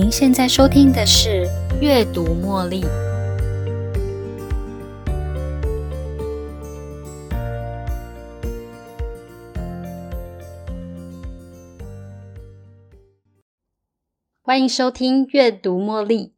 [0.00, 1.46] 您现在收听的是
[1.78, 2.80] 《阅读茉莉》。
[14.40, 16.28] 欢迎收听《阅读茉莉》。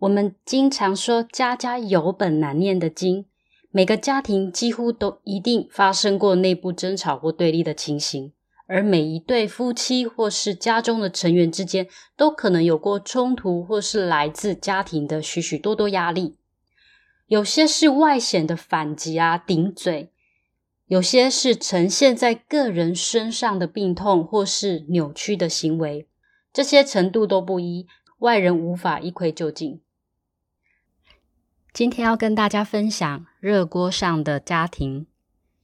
[0.00, 3.24] 我们经常说“家家有本难念的经”，
[3.72, 8.34] 每个家庭几乎都一定发生过内部争吵或对立的情形。
[8.72, 16.36] 而每一对夫妻或是家中的成员之间，都可能有过冲突，或是来自家庭的许许多多压力。
[17.26, 20.10] 有些是外显的反击啊、顶嘴；
[20.86, 26.06] 有些是呈现在个人身上的病痛，或是扭曲的行为。
[26.52, 29.80] 这些程度都不一，外人无法一窥究竟。
[31.72, 35.06] 今天要跟大家分享《热锅上的家庭》。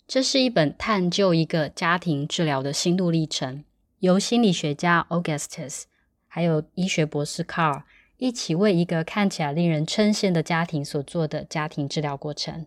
[0.06, 3.65] 这是一本探究一个家庭治疗的心路历程，
[3.99, 5.82] 由心理学家 Augustus
[6.29, 7.82] 还有医学博士 Carl
[8.16, 12.66] 一起为一个看起来令人称羡的家庭所做的家庭治疗过程。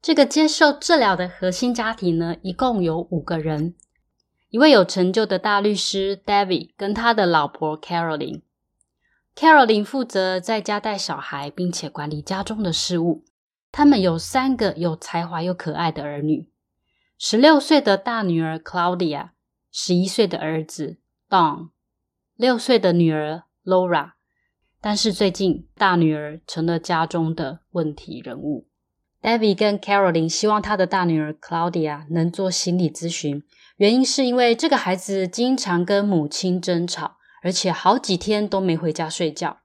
[0.00, 3.74] 这个接受治疗的核心家庭呢，一共有五个人：
[4.50, 8.42] 一位有成就的大律师 David 跟他的老婆 Caroline。
[9.34, 13.24] Caroline 负责在家带小孩，并且管理家中的事务。
[13.72, 16.46] 他们有三个有才华又可爱的儿女：
[17.18, 19.30] 十六岁的大女儿 Claudia，
[19.72, 20.98] 十一岁的儿子
[21.30, 21.70] Don，
[22.36, 24.12] 六岁的女儿 Laura。
[24.78, 28.68] 但是最近，大女儿成了家中的问题人物。
[29.22, 33.42] David 跟 Caroline 希望他的大女儿 Claudia 能做心理咨询，
[33.76, 39.60] 原因是因为这个孩子经常跟母亲争吵，而且好几天都没回家睡觉。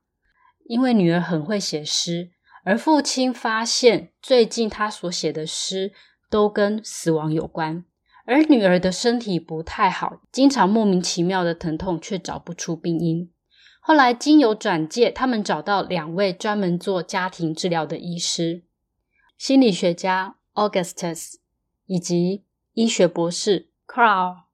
[0.63, 2.31] 因为女儿很会写诗。
[2.67, 5.93] 而父亲发现，最近他所写的诗
[6.29, 7.85] 都跟死亡有关，
[8.25, 13.31] 而女儿的身体不太好，经常莫名其妙的疼痛，却找不出病因。
[13.79, 18.63] 后来经由转介，他们找到两位专门做家庭治疗的医师，
[19.37, 21.35] 心理学家 Augustus
[21.85, 24.46] 以及医学博士 Carl。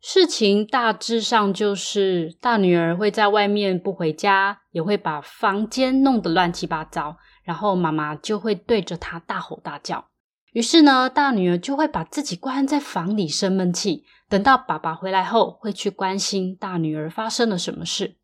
[0.00, 7.16] 事情大致上就是，大女儿会在外面不回家，也会把房间弄得乱七八糟。
[7.42, 10.06] 然后妈妈就会对着她大吼大叫，
[10.52, 14.04] 于是呢，大女儿就会把自己关在房里生闷气。
[14.28, 18.16] 等到爸爸回来后，会去关心大女儿发生了什么事。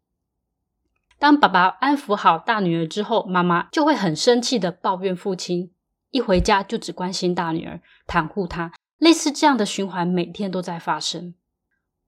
[1.18, 5.72] 当爸爸安抚好大女儿之后，妈妈就会很生气的抱怨父亲，
[6.10, 8.72] 一回家就只关心大女儿，袒护她。
[8.98, 11.34] 类似这样的循环，每天都在发生。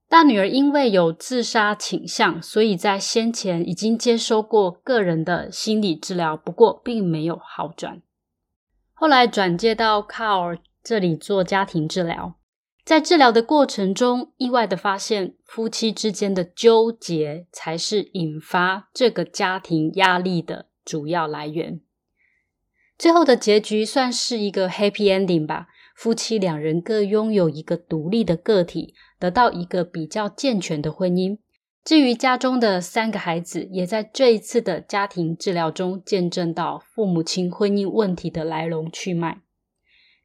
[0.08, 8.00] 大女儿因为有自杀倾向，所以在先前已经接收过个人的心理治疗，不过并没有好转。
[8.94, 12.36] 后来转接到 Carl 这里做家庭治疗，
[12.86, 21.82] 在治疗的过程中，意外的发现夫妻之间的纠结才是引发这个家庭压力的主要来源。
[22.96, 28.94] 最后的结局算是一个 happy ending 吧，夫妻两人各拥有一个独立的个体。
[29.18, 31.38] 得到一个比较健全的婚姻。
[31.84, 39.40] 至于家中的三个孩子，也在这一次的家庭治疗中见证到父母亲婚姻问题的来龙去脉，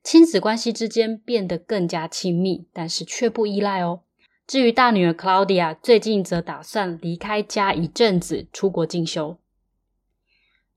[0.03, 4.01] 亲子关系之间变得更加亲密，但是却不依赖哦。
[4.45, 9.37] 至于大女儿 Claudia，最近则打算离开家一阵子，出国进修。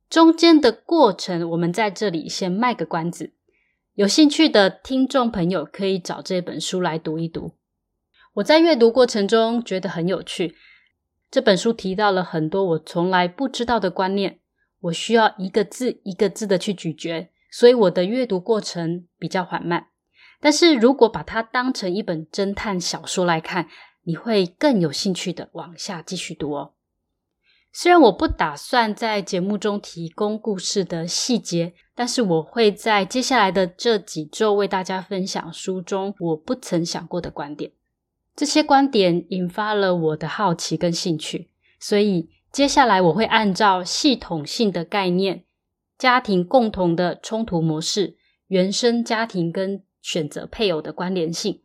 [0.09, 3.33] 中间的过程，我们在这里先卖个关子，
[3.95, 7.55] 有兴趣的听众朋友可以找这本书来读一读。
[8.37, 10.57] 我在阅读过程中觉得很有趣。
[11.31, 14.41] 这本书提到了很多我从来不知道的观念，
[14.81, 19.87] 我需要一个字一个字的去咀嚼，所以我的阅读过程比较缓慢。
[20.39, 23.69] 但是如果把它当成一本侦探小说来看，
[24.03, 26.75] 你会更有兴趣的往下继续读哦。
[27.73, 37.73] 虽然我不打算在节目中提供故事的细节，但是我会在接下来的这几周为大家分享书中我不曾想过的观点。
[38.37, 41.49] 这些观点引发了我的好奇跟兴趣，
[41.81, 45.45] 所以接下来我会按照系统性的概念、
[45.97, 48.19] 家庭共同的冲突模式、
[48.49, 51.63] 原生家庭跟选择配偶的关联性，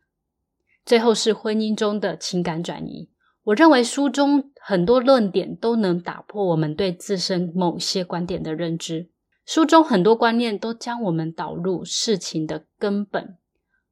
[0.86, 3.10] 最后是婚姻中的情感转移。
[3.44, 9.10] 我认为书中很多论点都能打破我们对自身某些观点的认知。
[9.46, 13.38] 书中很多观念都将我们导入事情的根本，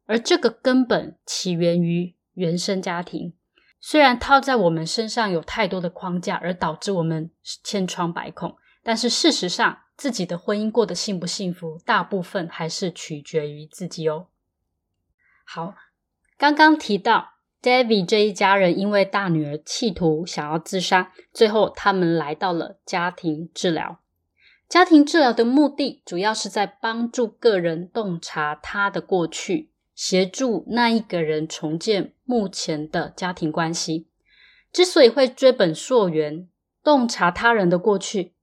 [0.06, 2.16] 而这个根本起源于。
[2.40, 3.34] 原生家庭
[3.82, 7.32] 虽然套在我们身上有太多的框架，而导致我们
[7.64, 14.28] 千疮百孔，但是事实上，自己的婚姻过得幸不幸福，大部分还是取决于自己哦。
[15.46, 15.76] 好，
[16.38, 24.00] 刚刚提到 David 这一家人因为大女儿企图想要自杀，最后他们来到了家庭治疗。
[24.70, 29.69] 家庭治疗的目的主要是在帮助个人洞察他的过去，
[30.00, 34.08] 协助那一个人重建目前的家庭关系。
[34.72, 36.48] 之所以会追本溯源，
[36.82, 38.34] 洞察他人的过去，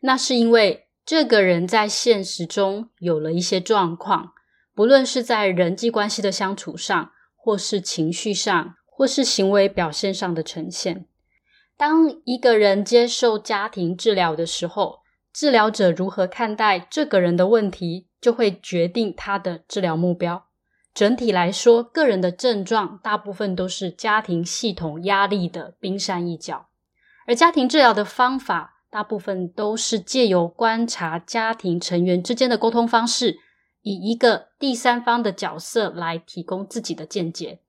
[0.00, 4.32] 那是因为这个人在现实中有了一些状况，
[4.74, 7.12] 不论是在人际关系的相处上。
[7.40, 11.06] 或是情绪上，或是行为表现上的呈现。
[11.78, 14.98] 当一个人接受家庭治疗的时候，
[15.32, 20.47] 治疗者如何看待这个人的问题，就会决定他的治疗目标。
[20.98, 26.66] 整体来说，个人的症状大部分都是家庭系统压力的冰山一角，
[27.24, 33.38] 而家庭治疗的方法大部分都是借由观察家庭成员之间的沟通方式。
[33.82, 37.60] 以一个第三方的角色来提供自己的见解，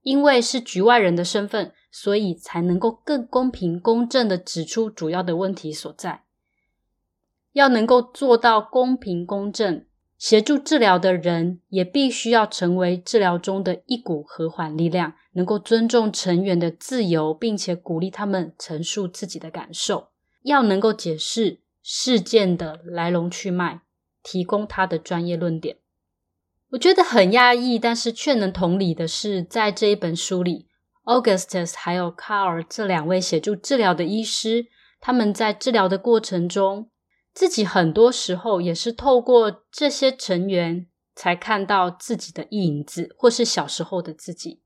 [0.00, 6.24] 因为是局外人的身份，所以才能够更公平公正的指出主要的问题所在。
[7.52, 9.84] 要能够做到公平公正，
[10.20, 20.08] 协助治疗的人也必须要成为治疗中的一股和缓力量，能够尊重成员的自由，并且鼓励他们陈述自己的感受，
[20.42, 23.80] 要能够解释事件的来龙去脉。
[24.22, 25.78] 提供他的专业论点，
[26.72, 30.66] 我觉得很压抑，但是却能同理的是，在这一本书里
[31.04, 34.66] ，Augustus 还有 Carl 这两位协助治疗的医师，
[35.00, 36.90] 他们在治疗的过程中，
[37.32, 44.62] 自己很多时候也是透过这些成员，才看到自己的影子，或是小时候的自己，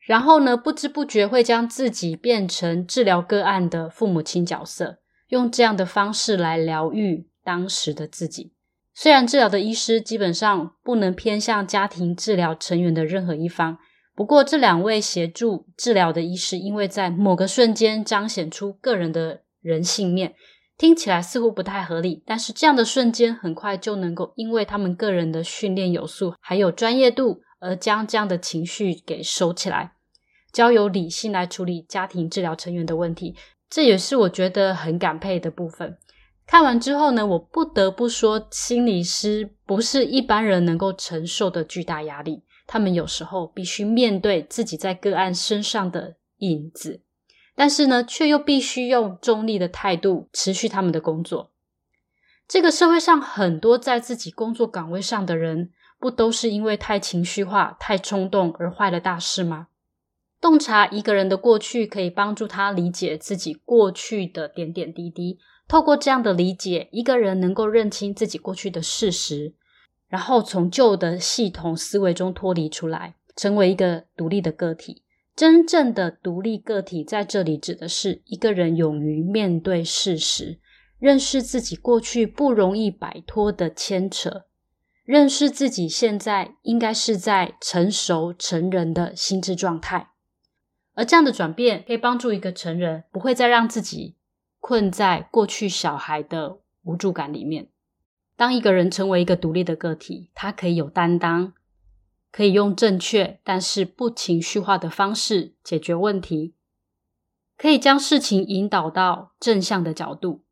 [0.00, 8.54] 然后呢，不知不觉会将自己变成治疗个案的父母亲角色，用这样的方式来疗愈当时的自己。
[8.94, 13.78] 虽然治疗的医师基本上不能偏向家庭治疗成员的任何一方，
[14.14, 20.34] 不过这两位协助治疗的医师，因为在某个瞬间彰显出个人的人性面，
[20.78, 22.22] 听起来似乎不太合理。
[22.26, 29.92] 但是这样的瞬间很快就能够，因为他们个人的训练有素，还有专业度，而将这样的情绪给收起来，
[30.52, 33.36] 交由理性来处理家庭治疗成员的问题。
[33.70, 35.96] 这也是我觉得很感佩的部分。
[36.44, 42.42] 看完之后呢，我不得不说，心理师不是一般人能够承受的巨大压力。
[42.66, 47.00] 他们有时候必须面对自己在个案身上的影子，
[47.54, 51.50] 但是呢，却又必须用中立的态度持续他们的工作。
[52.48, 59.68] 这个社会上很多在自己工作岗位上的人，不都是因为太情绪化、太冲动而坏了大事吗？
[60.40, 65.38] 洞察一个人的过去，可以帮助他理解自己过去的点点滴滴。
[65.68, 69.54] 透过这样的理解，一个人能够认清自己过去的事实，
[70.08, 75.04] 然后从旧的系统思维中脱离出来，成为一个独立的个体。
[75.34, 80.58] 真正的独立个体在这里指的是一个人勇于面对事实，
[80.98, 84.44] 认识自己过去不容易摆脱的牵扯，
[85.04, 90.10] 认识自己现在应该是在成熟成人的心智状态。
[90.94, 94.16] 而这样的转变可以帮助一个成人不会再让自己。
[94.64, 97.66] 困在过去小孩的无助感里面。
[98.36, 101.52] 当一个人成为一个独立的个体，他可以有担当，
[102.32, 106.54] 可以用正确但是不情绪化的方式解决问题，
[107.58, 110.42] 可以将事情引导到正向的角度。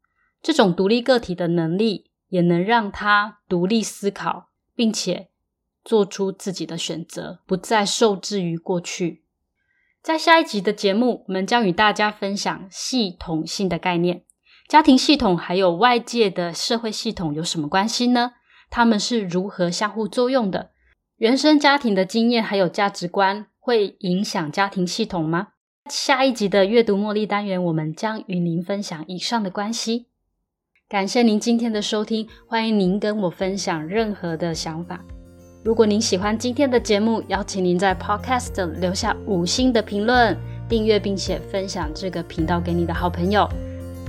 [0.42, 5.30] 这种独立个体的能力，也能让他独立思考，并且
[5.82, 9.24] 做出自己的选择，不再受制于过去。
[10.02, 14.24] 在下一集的节目，我们将与大家分享系统性的概念。
[14.68, 18.32] 家庭系统还有外界的社会系统有什么关系呢？
[18.70, 20.70] 他们是如何相互作用的？
[21.20, 25.48] 原生家庭的经验还有价值观会影响家庭系统吗？
[25.90, 30.06] 下一集的阅读茉莉单元，我们将与您分享以上的关系。
[30.88, 34.98] 感谢您今天的收听，欢迎您跟我分享任何的想法。
[35.62, 40.34] 如果您喜欢今天的节目，邀请您在 Podcast 留下五星的评论、
[40.70, 43.46] 订阅，并且分享这个频道给你的好朋友。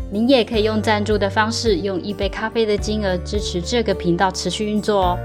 [0.09, 5.19] 您也可以用赞助的方式，用一杯咖啡的金额支持这个频道持续运作哦。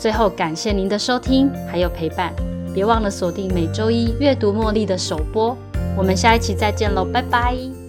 [0.00, 2.32] 最后，感谢您的收听还有陪伴，
[2.72, 5.54] 别忘了锁定每周一阅读茉莉的首播。
[5.94, 7.79] 我们下一期再见喽，拜拜。